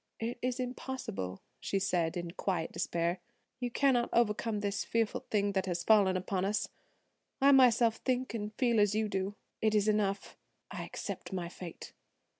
[0.19, 3.19] "It is impossible," she said in quiet despair.
[3.59, 6.67] "You cannot overcome this fearful thing that has fallen upon us.
[7.39, 9.35] I myself think and feel as you do.
[9.61, 10.39] It is enough;
[10.71, 11.93] I accept my fate."